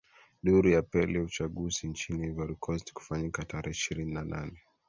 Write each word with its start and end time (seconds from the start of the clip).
duru 0.43 0.69
ya 0.69 0.81
peli 0.81 1.13
ya 1.17 1.21
uchaguzi 1.23 1.87
nchini 1.87 2.27
ivory 2.27 2.55
coast 2.55 2.93
kufanyika 2.93 3.45
tarehe 3.45 3.71
ishirini 3.71 4.13
na 4.13 4.23
nane 4.23 4.61